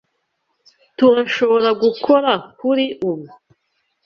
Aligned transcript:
Turashobora 0.97 1.69
gukora 1.83 2.31
kuri 2.59 2.85
ubu? 3.09 3.27